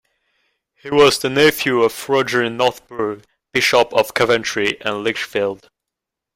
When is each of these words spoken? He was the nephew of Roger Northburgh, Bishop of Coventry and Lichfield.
He 0.81 0.89
was 0.89 1.19
the 1.19 1.29
nephew 1.29 1.83
of 1.83 2.09
Roger 2.09 2.49
Northburgh, 2.49 3.23
Bishop 3.53 3.93
of 3.93 4.15
Coventry 4.15 4.81
and 4.81 5.03
Lichfield. 5.03 5.69